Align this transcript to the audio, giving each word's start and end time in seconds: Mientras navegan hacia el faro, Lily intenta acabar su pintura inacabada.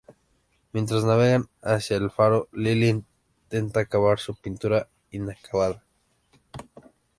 Mientras 0.73 1.03
navegan 1.03 1.47
hacia 1.61 1.97
el 1.97 2.09
faro, 2.09 2.49
Lily 2.53 2.87
intenta 2.89 3.81
acabar 3.81 4.17
su 4.17 4.33
pintura 4.33 4.89
inacabada. 5.11 5.83